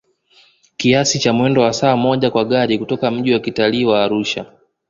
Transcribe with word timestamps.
kiasi 0.77 1.19
cha 1.19 1.33
mwendo 1.33 1.61
wa 1.61 1.73
saa 1.73 1.95
moja 1.95 2.31
kwa 2.31 2.45
gari 2.45 2.79
kutoka 2.79 3.11
mji 3.11 3.33
wa 3.33 3.39
kitalii 3.39 3.85
wa 3.85 4.03
Arusha 4.03 4.45